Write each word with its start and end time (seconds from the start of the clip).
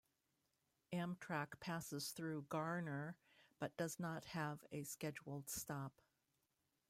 Amtrak 0.91 1.59
passes 1.59 2.09
through 2.09 2.47
Garner 2.49 3.15
but 3.59 3.77
does 3.77 3.99
not 3.99 4.25
have 4.25 4.63
a 4.71 4.81
scheduled 4.81 5.47
stop. 5.47 6.01